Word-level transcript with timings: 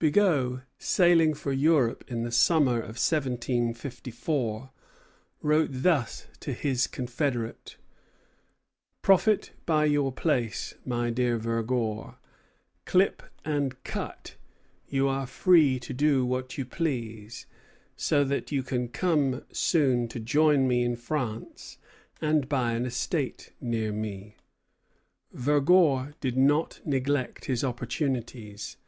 Bigot, 0.00 0.62
sailing 0.80 1.32
for 1.32 1.52
Europe 1.52 2.02
in 2.08 2.24
the 2.24 2.32
summer 2.32 2.78
of 2.78 2.98
1754, 2.98 4.70
wrote 5.42 5.68
thus 5.70 6.26
to 6.40 6.52
his 6.52 6.88
confederate: 6.88 7.76
"Profit 9.00 9.52
by 9.64 9.84
your 9.84 10.10
place, 10.10 10.74
my 10.84 11.10
dear 11.10 11.38
Vergor; 11.38 12.16
clip 12.84 13.22
and 13.44 13.80
cut 13.84 14.34
you 14.88 15.06
are 15.06 15.24
free 15.24 15.78
to 15.78 15.92
do 15.94 16.26
what 16.26 16.58
you 16.58 16.64
please 16.66 17.46
so 17.96 18.24
that 18.24 18.50
you 18.50 18.64
can 18.64 18.88
come 18.88 19.44
soon 19.52 20.08
to 20.08 20.18
join 20.18 20.66
me 20.66 20.82
in 20.82 20.96
France 20.96 21.78
and 22.20 22.48
buy 22.48 22.72
an 22.72 22.86
estate 22.86 23.52
near 23.60 23.92
me." 23.92 24.34
Vergor 25.32 26.14
did 26.20 26.36
not 26.36 26.80
neglect 26.84 27.44
his 27.44 27.62
opportunities. 27.62 28.78